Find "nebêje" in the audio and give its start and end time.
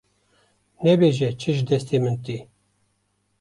0.83-1.29